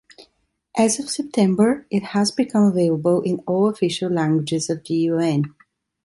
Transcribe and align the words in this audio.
As 0.75 0.99
of 0.99 1.11
September, 1.11 1.85
it 1.91 2.01
has 2.01 2.31
become 2.31 2.63
available 2.63 3.21
in 3.21 3.37
all 3.45 3.69
official 3.69 4.09
languages 4.09 4.67
of 4.67 4.83
the 4.85 4.95
UN. 4.95 5.53